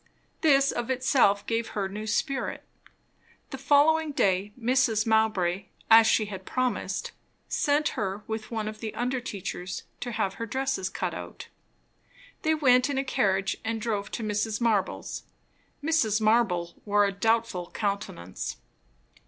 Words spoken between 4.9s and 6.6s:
Mowbray, as she had